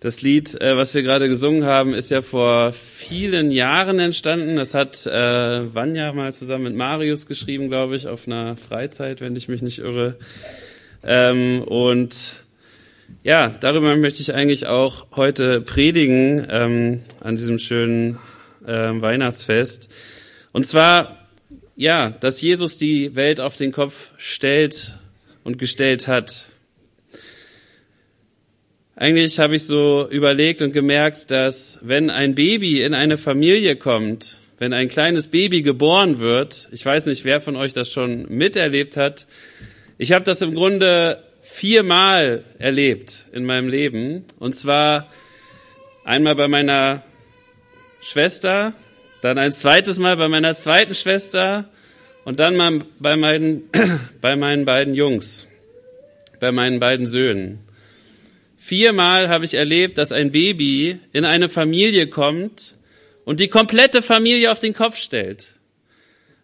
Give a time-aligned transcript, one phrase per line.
[0.00, 4.56] Das Lied, äh, was wir gerade gesungen haben, ist ja vor vielen Jahren entstanden.
[4.56, 9.36] Das hat äh, Vanja mal zusammen mit Marius geschrieben, glaube ich, auf einer Freizeit, wenn
[9.36, 10.16] ich mich nicht irre.
[11.04, 12.36] Ähm, und
[13.24, 18.18] ja, darüber möchte ich eigentlich auch heute predigen ähm, an diesem schönen
[18.66, 19.90] äh, Weihnachtsfest.
[20.52, 21.28] Und zwar,
[21.76, 24.98] ja, dass Jesus die Welt auf den Kopf stellt
[25.44, 26.46] und gestellt hat.
[29.00, 34.40] Eigentlich habe ich so überlegt und gemerkt, dass wenn ein Baby in eine Familie kommt,
[34.58, 38.98] wenn ein kleines Baby geboren wird, ich weiß nicht, wer von euch das schon miterlebt
[38.98, 39.26] hat,
[39.96, 44.26] ich habe das im Grunde viermal erlebt in meinem Leben.
[44.38, 45.08] Und zwar
[46.04, 47.02] einmal bei meiner
[48.02, 48.74] Schwester,
[49.22, 51.70] dann ein zweites Mal bei meiner zweiten Schwester
[52.26, 53.62] und dann mal bei meinen,
[54.20, 55.48] bei meinen beiden Jungs,
[56.38, 57.60] bei meinen beiden Söhnen.
[58.62, 62.74] Viermal habe ich erlebt, dass ein Baby in eine Familie kommt
[63.24, 65.48] und die komplette Familie auf den Kopf stellt.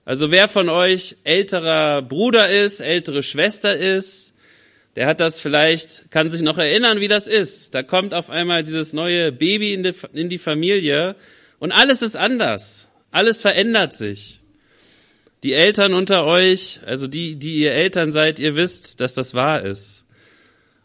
[0.07, 4.35] Also wer von euch älterer Bruder ist, ältere Schwester ist,
[4.97, 7.75] der hat das vielleicht, kann sich noch erinnern, wie das ist.
[7.75, 11.17] Da kommt auf einmal dieses neue Baby in die, Familie
[11.59, 12.89] und alles ist anders.
[13.11, 14.41] Alles verändert sich.
[15.43, 19.63] Die Eltern unter euch, also die, die ihr Eltern seid, ihr wisst, dass das wahr
[19.63, 20.06] ist.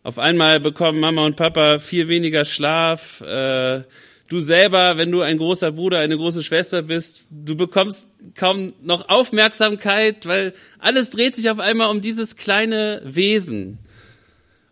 [0.04, 3.22] Auf einmal bekommen Mama und Papa viel weniger Schlaf.
[3.22, 3.84] Äh,
[4.30, 9.10] du selber, wenn du ein großer Bruder, eine große Schwester bist, du bekommst kaum noch
[9.10, 13.78] Aufmerksamkeit, weil alles dreht sich auf einmal um dieses kleine Wesen.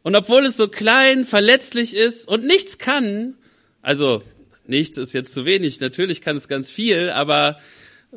[0.01, 3.35] Und obwohl es so klein, verletzlich ist und nichts kann,
[3.83, 4.23] also
[4.65, 7.59] nichts ist jetzt zu wenig, natürlich kann es ganz viel, aber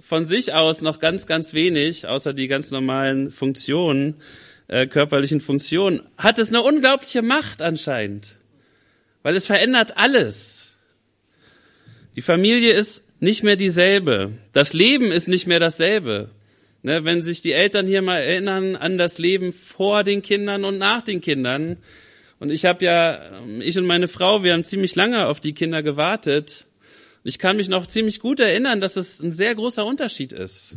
[0.01, 4.15] von sich aus noch ganz, ganz wenig, außer die ganz normalen Funktionen,
[4.73, 8.37] äh, körperlichen Funktionen, hat es eine unglaubliche Macht anscheinend,
[9.23, 10.79] weil es verändert alles.
[12.17, 14.33] Die Familie ist nicht mehr dieselbe.
[14.55, 16.31] Das Leben ist nicht mehr dasselbe.
[16.85, 20.79] Ne, wenn sich die Eltern hier mal erinnern an das Leben vor den Kindern und
[20.79, 21.77] nach den Kindern.
[22.41, 25.83] Und ich habe ja, ich und meine Frau, wir haben ziemlich lange auf die Kinder
[25.83, 26.67] gewartet.
[27.25, 30.77] Ich kann mich noch ziemlich gut erinnern, dass es ein sehr großer Unterschied ist.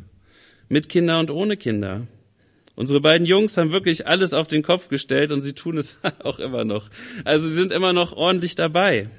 [0.68, 2.06] Mit Kinder und ohne Kinder.
[2.76, 6.40] Unsere beiden Jungs haben wirklich alles auf den Kopf gestellt und sie tun es auch
[6.40, 6.90] immer noch.
[7.24, 9.10] Also sie sind immer noch ordentlich dabei.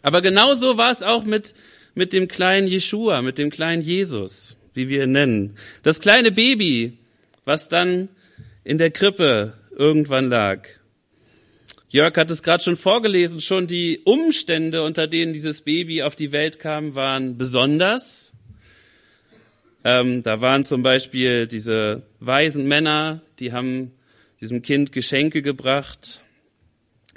[0.00, 1.54] Aber genauso war es auch mit,
[1.94, 5.54] mit dem kleinen Jeshua, mit dem kleinen Jesus, wie wir ihn nennen.
[5.82, 6.98] Das kleine Baby,
[7.44, 8.08] was dann
[8.64, 10.66] in der Krippe irgendwann lag.
[11.88, 16.32] Jörg hat es gerade schon vorgelesen, schon die Umstände, unter denen dieses Baby auf die
[16.32, 18.32] Welt kam, waren besonders.
[19.84, 23.92] Ähm, da waren zum Beispiel diese weisen Männer, die haben
[24.40, 26.22] diesem Kind Geschenke gebracht.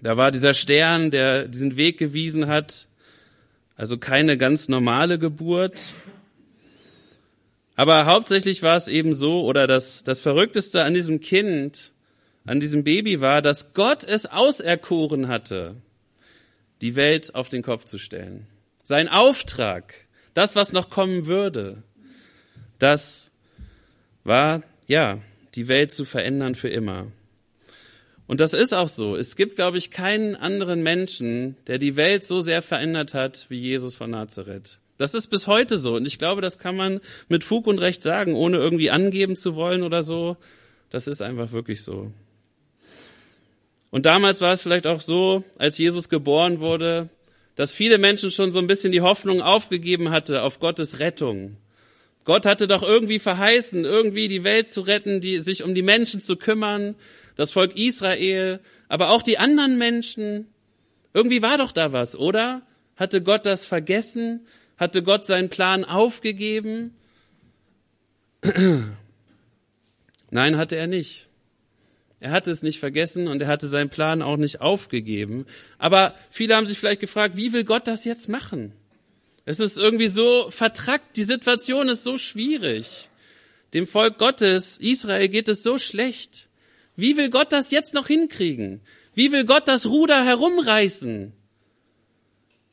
[0.02, 2.88] Da war dieser Stern, der diesen Weg gewiesen hat.
[3.76, 5.94] Also keine ganz normale Geburt.
[7.76, 11.92] Aber hauptsächlich war es eben so, oder das, das Verrückteste an diesem Kind,
[12.46, 15.76] an diesem Baby war, dass Gott es auserkoren hatte,
[16.82, 18.48] die Welt auf den Kopf zu stellen.
[18.82, 19.94] Sein Auftrag,
[20.34, 21.84] das, was noch kommen würde.
[22.80, 23.32] Das
[24.24, 25.20] war, ja,
[25.56, 27.08] die Welt zu verändern für immer.
[28.28, 29.16] Und das ist auch so.
[29.16, 33.60] Es gibt, glaube ich, keinen anderen Menschen, der die Welt so sehr verändert hat wie
[33.60, 34.80] Jesus von Nazareth.
[34.98, 35.96] Das ist bis heute so.
[35.96, 39.56] Und ich glaube, das kann man mit Fug und Recht sagen, ohne irgendwie angeben zu
[39.56, 40.38] wollen oder so.
[40.90, 42.12] Das ist einfach wirklich so.
[43.92, 47.10] Und damals war es vielleicht auch so, als Jesus geboren wurde,
[47.56, 51.58] dass viele Menschen schon so ein bisschen die Hoffnung aufgegeben hatte auf Gottes Rettung.
[52.26, 56.20] Gott hatte doch irgendwie verheißen, irgendwie die Welt zu retten, die, sich um die Menschen
[56.20, 56.96] zu kümmern,
[57.36, 60.48] das Volk Israel, aber auch die anderen Menschen.
[61.14, 62.64] Irgendwie war doch da was, oder?
[62.96, 64.48] Hatte Gott das vergessen?
[64.78, 66.96] Hatte Gott seinen Plan aufgegeben?
[70.32, 71.28] Nein, hatte er nicht.
[72.20, 75.46] Er hatte es nicht vergessen und er hatte seinen Plan auch nicht aufgegeben.
[75.78, 78.74] Aber viele haben sich vielleicht gefragt, wie will Gott das jetzt machen?
[79.46, 83.10] Es ist irgendwie so vertrackt, die Situation ist so schwierig.
[83.74, 86.50] Dem Volk Gottes, Israel, geht es so schlecht.
[86.96, 88.82] Wie will Gott das jetzt noch hinkriegen?
[89.14, 91.32] Wie will Gott das Ruder herumreißen?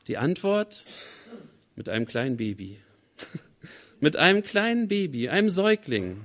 [0.09, 0.85] Die Antwort
[1.77, 2.79] mit einem kleinen Baby.
[4.01, 6.25] mit einem kleinen Baby, einem Säugling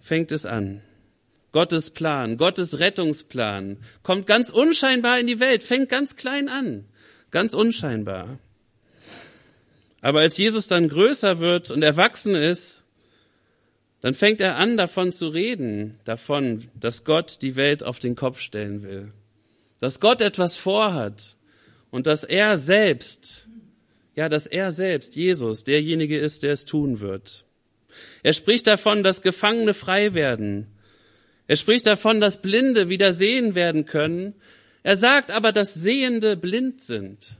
[0.00, 0.80] fängt es an.
[1.52, 6.84] Gottes Plan, Gottes Rettungsplan kommt ganz unscheinbar in die Welt, fängt ganz klein an,
[7.30, 8.38] ganz unscheinbar.
[10.04, 12.82] Aber als Jesus dann größer wird und erwachsen ist,
[14.02, 18.38] dann fängt er an, davon zu reden, davon, dass Gott die Welt auf den Kopf
[18.38, 19.12] stellen will,
[19.78, 21.36] dass Gott etwas vorhat.
[21.90, 23.48] und dass er selbst,
[24.14, 27.46] ja, dass er selbst, Jesus, derjenige ist, der es tun wird.
[28.22, 30.66] Er spricht davon, dass Gefangene frei werden.
[31.46, 34.34] Er spricht davon, dass Blinde wieder sehen werden können.
[34.82, 37.38] Er sagt aber, dass Sehende blind sind.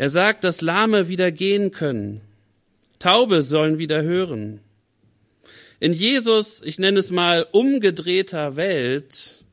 [0.00, 2.22] Er sagt, dass Lahme wieder gehen können.
[3.00, 4.60] Taube sollen wieder hören.
[5.78, 9.44] In Jesus, ich nenne es mal umgedrehter Welt,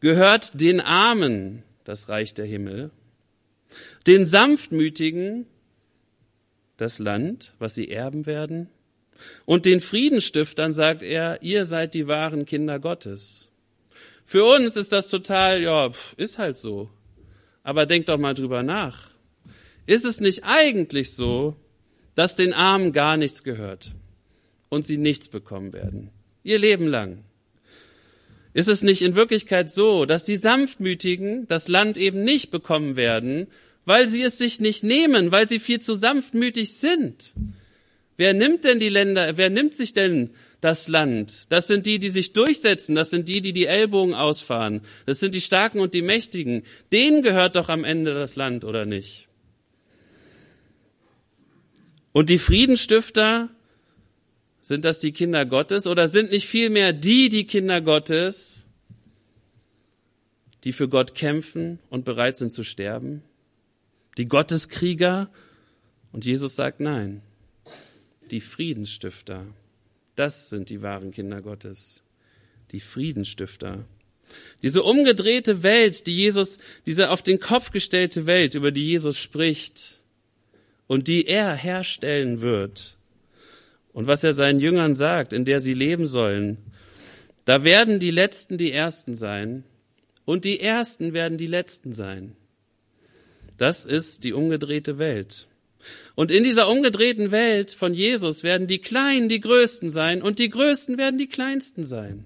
[0.00, 2.90] gehört den Armen das Reich der Himmel,
[4.08, 5.46] den Sanftmütigen
[6.76, 8.68] das Land, was sie erben werden,
[9.44, 13.48] und den Friedenstiftern sagt er, ihr seid die wahren Kinder Gottes.
[14.24, 16.90] Für uns ist das total, ja, ist halt so.
[17.62, 19.16] Aber denkt doch mal drüber nach.
[19.88, 21.56] Ist es nicht eigentlich so,
[22.14, 23.92] dass den Armen gar nichts gehört
[24.68, 26.10] und sie nichts bekommen werden?
[26.42, 27.24] Ihr Leben lang.
[28.52, 33.46] Ist es nicht in Wirklichkeit so, dass die Sanftmütigen das Land eben nicht bekommen werden,
[33.86, 37.32] weil sie es sich nicht nehmen, weil sie viel zu sanftmütig sind?
[38.18, 40.28] Wer nimmt denn die Länder, wer nimmt sich denn
[40.60, 41.50] das Land?
[41.50, 45.34] Das sind die, die sich durchsetzen, das sind die, die die Ellbogen ausfahren, das sind
[45.34, 46.64] die Starken und die Mächtigen.
[46.92, 49.27] Denen gehört doch am Ende das Land, oder nicht?
[52.12, 53.50] Und die Friedenstifter,
[54.60, 58.66] sind das die Kinder Gottes oder sind nicht vielmehr die die Kinder Gottes,
[60.64, 63.22] die für Gott kämpfen und bereit sind zu sterben?
[64.18, 65.30] Die Gotteskrieger?
[66.12, 67.22] Und Jesus sagt nein.
[68.30, 69.46] Die Friedensstifter,
[70.16, 72.02] das sind die wahren Kinder Gottes.
[72.72, 73.86] Die Friedensstifter.
[74.62, 79.97] Diese umgedrehte Welt, die Jesus, diese auf den Kopf gestellte Welt, über die Jesus spricht,
[80.88, 82.96] und die er herstellen wird.
[83.92, 86.58] Und was er seinen Jüngern sagt, in der sie leben sollen,
[87.44, 89.62] da werden die Letzten die Ersten sein
[90.24, 92.36] und die Ersten werden die Letzten sein.
[93.56, 95.46] Das ist die umgedrehte Welt.
[96.14, 100.48] Und in dieser umgedrehten Welt von Jesus werden die Kleinen die Größten sein und die
[100.48, 102.24] Größten werden die Kleinsten sein.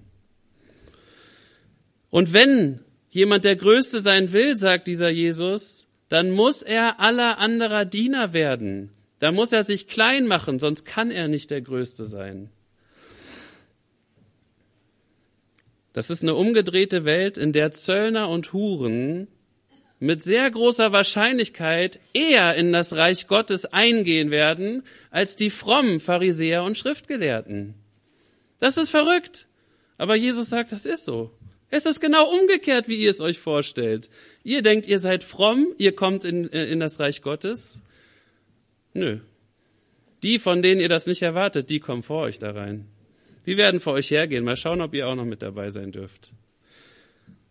[2.09, 2.79] Und wenn
[3.09, 8.91] jemand der Größte sein will, sagt dieser Jesus, dann muss er aller anderer Diener werden.
[9.17, 12.51] Da muss er sich klein machen, sonst kann er nicht der Größte sein.
[15.91, 19.27] Das ist eine umgedrehte Welt, in der Zöllner und Huren
[19.97, 26.63] mit sehr großer Wahrscheinlichkeit eher in das Reich Gottes eingehen werden, als die frommen Pharisäer
[26.63, 27.73] und Schriftgelehrten.
[28.59, 29.47] Das ist verrückt.
[29.97, 31.31] Aber Jesus sagt, das ist so.
[31.73, 34.11] Es ist genau umgekehrt, wie ihr es euch vorstellt.
[34.43, 37.81] Ihr denkt, ihr seid fromm, ihr kommt in, äh, in das Reich Gottes.
[38.93, 39.21] Nö.
[40.21, 42.85] Die, von denen ihr das nicht erwartet, die kommen vor euch da rein.
[43.47, 44.43] Die werden vor euch hergehen.
[44.43, 46.31] Mal schauen, ob ihr auch noch mit dabei sein dürft.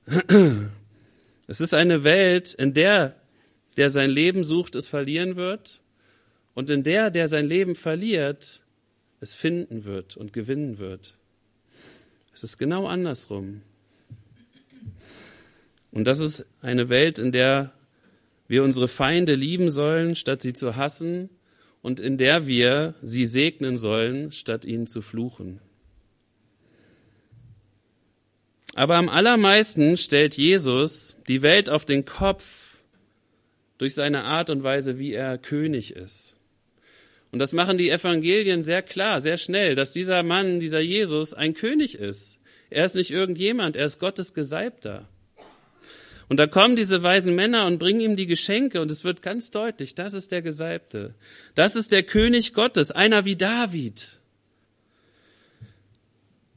[1.49, 3.17] Es ist eine Welt, in der
[3.77, 5.83] der sein Leben sucht, es verlieren wird
[6.55, 8.63] und in der der sein Leben verliert,
[9.21, 11.15] es finden wird und gewinnen wird.
[12.33, 13.63] Es ist genau andersrum.
[15.93, 17.73] Und das ist eine Welt, in der
[18.49, 21.31] wir unsere Feinde lieben sollen, statt sie zu hassen,
[21.83, 25.61] und in der wir sie segnen sollen, statt ihnen zu fluchen.
[28.75, 32.77] Aber am allermeisten stellt Jesus die Welt auf den Kopf
[33.79, 36.37] durch seine Art und Weise, wie er König ist.
[37.33, 41.55] Und das machen die Evangelien sehr klar, sehr schnell, dass dieser Mann, dieser Jesus ein
[41.55, 42.41] König ist.
[42.71, 45.09] Er ist nicht irgendjemand, er ist Gottes Gesalbter.
[46.33, 49.51] Und da kommen diese weisen Männer und bringen ihm die Geschenke und es wird ganz
[49.51, 51.15] deutlich, das ist der Gesalbte.
[51.55, 54.19] Das ist der König Gottes, einer wie David.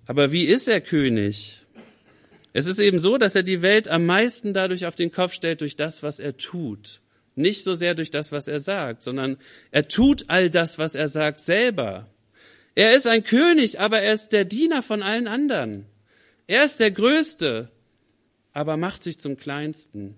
[0.05, 1.65] Aber wie ist er König?
[2.53, 5.59] Es ist eben so, dass er die Welt am meisten dadurch auf den Kopf stellt,
[5.59, 7.01] durch das, was er tut.
[7.35, 9.35] Nicht so sehr durch das, was er sagt, sondern
[9.71, 12.09] er tut all das, was er sagt, selber.
[12.75, 15.85] Er ist ein König, aber er ist der Diener von allen anderen.
[16.47, 17.71] Er ist der Größte,
[18.55, 20.15] aber macht sich zum Kleinsten.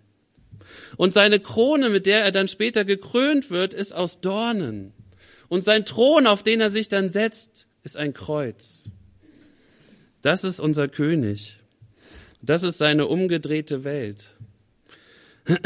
[0.96, 4.94] Und seine Krone, mit der er dann später gekrönt wird, ist aus Dornen.
[5.50, 8.90] Und sein Thron, auf den er sich dann setzt, ist ein Kreuz.
[10.22, 11.60] Das ist unser König.
[12.42, 14.36] Das ist seine umgedrehte Welt.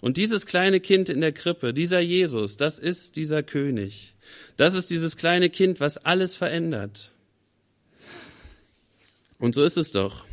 [0.00, 4.14] Und dieses kleine Kind in der Krippe, dieser Jesus, das ist dieser König.
[4.56, 7.12] Das ist dieses kleine Kind, was alles verändert.
[9.38, 10.24] Und so ist es doch.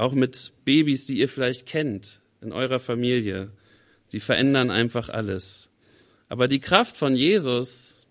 [0.00, 3.50] Auch mit Babys, die ihr vielleicht kennt in eurer Familie.
[4.12, 5.68] Die verändern einfach alles.
[6.30, 8.06] Aber die Kraft von Jesus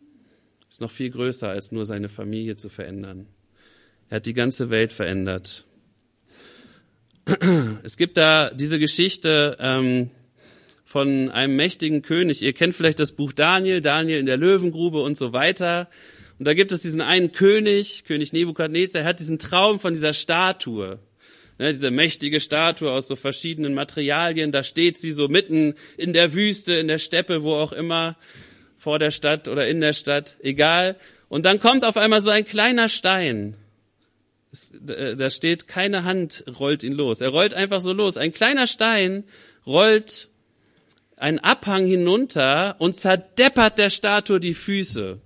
[0.69, 3.25] ist noch viel größer, als nur seine Familie zu verändern.
[4.08, 5.65] Er hat die ganze Welt verändert.
[7.81, 10.12] Es gibt da diese Geschichte ähm,
[10.86, 12.43] von einem mächtigen König.
[12.43, 15.89] Ihr kennt vielleicht das Buch Daniel, Daniel in der Löwengrube und so weiter.
[16.38, 20.13] Und da gibt es diesen einen König, König Nebukadnezar, er hat diesen Traum von dieser
[20.13, 21.00] Statue.
[21.60, 26.34] Ne, diese mächtige Statue aus so verschiedenen Materialien, da steht sie so mitten in der
[26.34, 28.16] Wüste, in der Steppe, wo auch immer,
[28.78, 30.96] vor der Stadt oder in der Stadt, egal.
[31.28, 33.56] Und dann kommt auf einmal so ein kleiner Stein.
[34.88, 37.20] Äh, da steht, keine Hand rollt ihn los.
[37.20, 38.16] Er rollt einfach so los.
[38.16, 39.25] Ein kleiner Stein
[39.66, 40.30] rollt
[41.18, 45.20] einen Abhang hinunter und zerdeppert der Statue die Füße.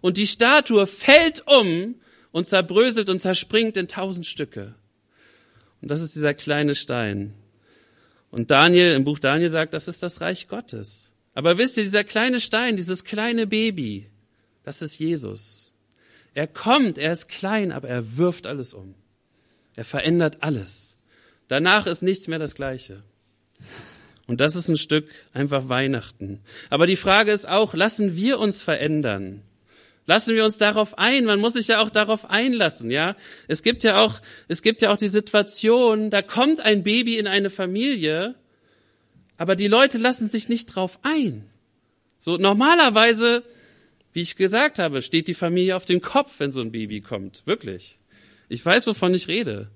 [0.00, 1.94] Und die Statue fällt um
[2.32, 4.74] und zerbröselt und zerspringt in tausend Stücke.
[5.82, 7.34] Und das ist dieser kleine Stein.
[8.30, 11.12] Und Daniel, im Buch Daniel sagt, das ist das Reich Gottes.
[11.34, 14.08] Aber wisst ihr, dieser kleine Stein, dieses kleine Baby,
[14.62, 15.72] das ist Jesus.
[16.34, 18.94] Er kommt, er ist klein, aber er wirft alles um.
[19.74, 20.98] Er verändert alles.
[21.48, 23.02] Danach ist nichts mehr das Gleiche.
[24.26, 26.40] Und das ist ein Stück einfach Weihnachten.
[26.68, 29.42] Aber die Frage ist auch, lassen wir uns verändern?
[30.06, 31.24] Lassen wir uns darauf ein.
[31.24, 33.16] Man muss sich ja auch darauf einlassen, ja.
[33.48, 37.26] Es gibt ja auch, es gibt ja auch die Situation, da kommt ein Baby in
[37.26, 38.36] eine Familie,
[39.36, 41.44] aber die Leute lassen sich nicht drauf ein.
[42.18, 43.42] So normalerweise,
[44.12, 47.42] wie ich gesagt habe, steht die Familie auf dem Kopf, wenn so ein Baby kommt.
[47.44, 47.98] Wirklich.
[48.48, 49.70] Ich weiß, wovon ich rede.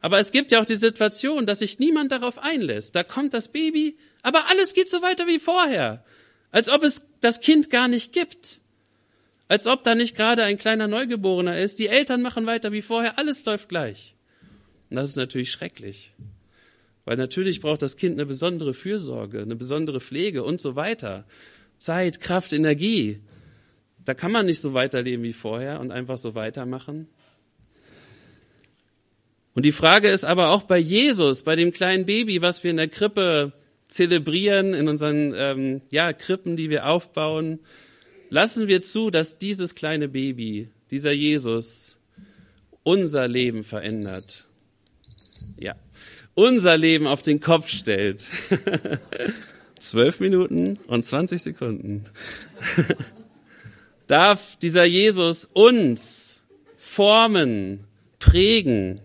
[0.00, 2.94] Aber es gibt ja auch die Situation, dass sich niemand darauf einlässt.
[2.94, 6.04] Da kommt das Baby, aber alles geht so weiter wie vorher.
[6.50, 8.60] Als ob es das Kind gar nicht gibt.
[9.48, 11.78] Als ob da nicht gerade ein kleiner Neugeborener ist.
[11.78, 13.18] Die Eltern machen weiter wie vorher.
[13.18, 14.14] Alles läuft gleich.
[14.90, 16.14] Und das ist natürlich schrecklich.
[17.04, 21.26] Weil natürlich braucht das Kind eine besondere Fürsorge, eine besondere Pflege und so weiter.
[21.76, 23.20] Zeit, Kraft, Energie.
[24.04, 27.08] Da kann man nicht so weiterleben wie vorher und einfach so weitermachen.
[29.54, 32.76] Und die Frage ist aber auch bei Jesus, bei dem kleinen Baby, was wir in
[32.76, 33.52] der Krippe
[33.86, 37.60] zelebrieren, in unseren ähm, ja, Krippen, die wir aufbauen,
[38.34, 41.98] Lassen wir zu, dass dieses kleine Baby, dieser Jesus,
[42.82, 44.48] unser Leben verändert.
[45.56, 45.76] Ja,
[46.34, 48.24] unser Leben auf den Kopf stellt.
[49.78, 52.06] Zwölf Minuten und 20 Sekunden.
[54.08, 56.42] Darf dieser Jesus uns
[56.76, 57.84] formen,
[58.18, 58.98] prägen.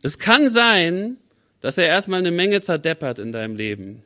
[0.00, 1.18] Es kann sein,
[1.60, 4.02] dass er erstmal eine Menge zerdeppert in deinem Leben.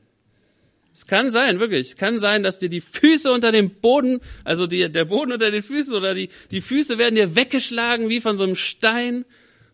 [0.92, 1.88] Es kann sein, wirklich.
[1.88, 5.50] Es kann sein, dass dir die Füße unter dem Boden, also die, der Boden unter
[5.50, 9.24] den Füßen oder die, die Füße werden dir weggeschlagen wie von so einem Stein.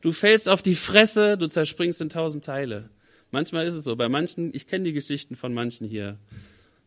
[0.03, 2.91] Du fällst auf die Fresse, du zerspringst in tausend Teile.
[3.31, 3.97] Manchmal ist es so.
[3.97, 6.19] Bei manchen, ich kenne die Geschichten von manchen hier.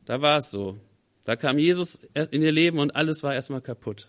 [0.06, 0.78] Da war es so.
[1.26, 2.00] Da kam Jesus
[2.32, 4.08] in ihr Leben und alles war erstmal kaputt.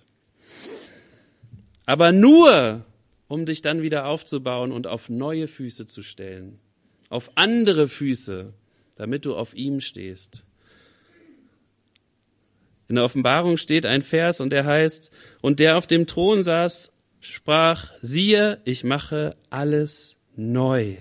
[1.87, 2.85] Aber nur,
[3.27, 6.61] um dich dann wieder aufzubauen und auf neue Füße zu stellen.
[7.09, 8.53] Auf andere Füße
[9.00, 10.45] damit du auf ihm stehst.
[12.87, 16.92] In der Offenbarung steht ein Vers und der heißt, und der auf dem Thron saß,
[17.21, 20.97] sprach, siehe, ich mache alles neu.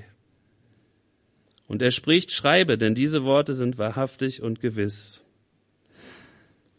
[1.67, 5.23] Und er spricht, schreibe, denn diese Worte sind wahrhaftig und gewiss.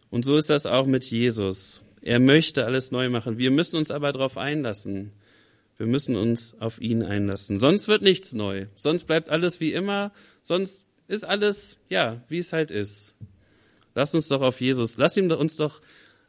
[0.09, 1.83] Und so ist das auch mit Jesus.
[2.01, 3.37] Er möchte alles neu machen.
[3.37, 5.13] Wir müssen uns aber darauf einlassen.
[5.77, 7.59] Wir müssen uns auf ihn einlassen.
[7.59, 8.67] Sonst wird nichts neu.
[8.75, 10.13] Sonst bleibt alles wie immer.
[10.43, 13.17] Sonst ist alles, ja, wie es halt ist.
[13.95, 15.81] Lass uns doch auf Jesus, lass ihm uns doch,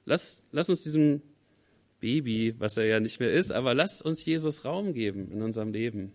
[0.06, 1.22] lass, lass uns diesem
[2.00, 5.72] Baby, was er ja nicht mehr ist, aber lass uns Jesus Raum geben in unserem
[5.72, 6.14] Leben.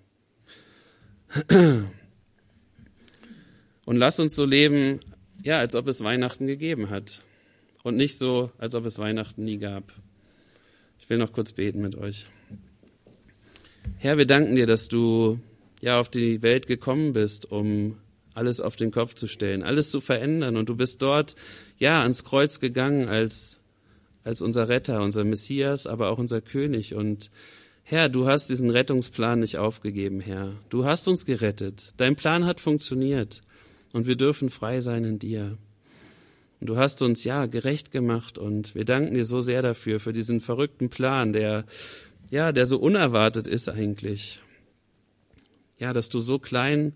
[3.87, 4.99] Und lass uns so leben,
[5.44, 7.23] ja, als ob es Weihnachten gegeben hat.
[7.85, 9.92] Und nicht so, als ob es Weihnachten nie gab.
[10.99, 12.26] Ich will noch kurz beten mit euch.
[13.99, 15.38] Herr, wir danken dir, dass du
[15.80, 17.96] ja auf die Welt gekommen bist, um
[18.37, 20.57] alles auf den Kopf zu stellen, alles zu verändern.
[20.57, 21.37] Und du bist dort,
[21.78, 23.61] ja, ans Kreuz gegangen als,
[24.25, 26.95] als unser Retter, unser Messias, aber auch unser König.
[26.95, 27.31] Und
[27.83, 30.52] Herr, du hast diesen Rettungsplan nicht aufgegeben, Herr.
[30.69, 31.95] Du hast uns gerettet.
[31.97, 33.40] Dein Plan hat funktioniert.
[33.93, 35.57] Und wir dürfen frei sein in dir.
[36.61, 38.37] Und du hast uns, ja, gerecht gemacht.
[38.37, 41.64] Und wir danken dir so sehr dafür, für diesen verrückten Plan, der,
[42.31, 44.43] ja, der so unerwartet ist eigentlich.
[45.78, 46.93] Ja, dass du so klein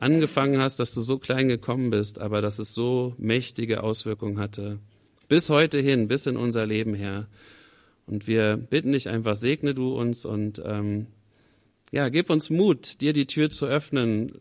[0.00, 4.78] angefangen hast, dass du so klein gekommen bist, aber dass es so mächtige Auswirkungen hatte.
[5.28, 7.28] Bis heute hin, bis in unser Leben her.
[8.06, 11.06] Und wir bitten dich einfach, segne du uns und ähm,
[11.92, 14.32] ja, gib uns Mut, dir die Tür zu öffnen.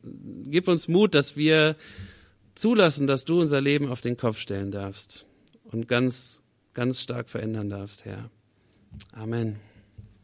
[0.45, 1.75] Gib uns Mut, dass wir
[2.55, 5.25] zulassen, dass du unser Leben auf den Kopf stellen darfst
[5.65, 6.41] und ganz,
[6.73, 8.29] ganz stark verändern darfst, Herr.
[9.13, 9.68] Amen.